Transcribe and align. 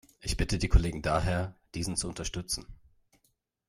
Ich 0.19 0.35
bitte 0.35 0.57
die 0.57 0.67
Kollegen 0.67 1.03
daher, 1.03 1.53
diesen 1.75 1.95
zu 1.95 2.07
unterstützen. 2.07 2.65